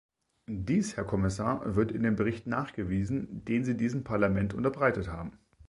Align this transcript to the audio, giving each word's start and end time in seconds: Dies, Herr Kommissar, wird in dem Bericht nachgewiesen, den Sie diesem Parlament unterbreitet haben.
Dies, 0.49 0.97
Herr 0.97 1.03
Kommissar, 1.05 1.75
wird 1.75 1.91
in 1.91 2.01
dem 2.01 2.15
Bericht 2.15 2.47
nachgewiesen, 2.47 3.45
den 3.45 3.63
Sie 3.63 3.77
diesem 3.77 4.03
Parlament 4.03 4.55
unterbreitet 4.55 5.09
haben. 5.09 5.37